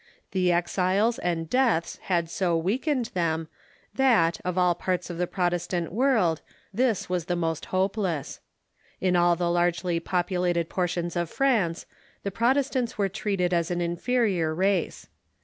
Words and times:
The 0.31 0.51
exiles 0.51 1.19
and 1.19 1.47
deaths 1.47 1.97
had 2.01 2.27
so 2.27 2.53
of 2.57 2.61
French 2.63 2.65
weakened 2.65 3.05
them 3.13 3.47
that, 3.93 4.39
of 4.43 4.57
all 4.57 4.73
parts 4.73 5.11
of 5.11 5.19
the 5.19 5.27
Protestant 5.27 5.91
ro 5.91 6.15
es 6.15 6.17
an 6.17 6.23
s 6.23 6.39
.^.^^.j^j^ 6.39 7.05
^|jjg 7.05 7.25
^^g 7.25 7.25
^^^^ 7.35 7.37
most 7.37 7.65
hopeless. 7.65 8.39
In 8.99 9.15
all 9.15 9.35
the 9.35 9.51
largely 9.51 9.99
populated 9.99 10.69
portions 10.69 11.15
of 11.15 11.29
France 11.29 11.85
the 12.23 12.31
Protestants 12.31 12.97
were 12.97 13.09
treated 13.09 13.53
as 13.53 13.69
an 13.69 13.79
inferior 13.79 14.55
race. 14.55 15.07